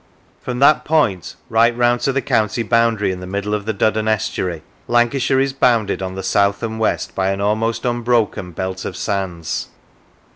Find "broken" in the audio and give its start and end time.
8.01-8.49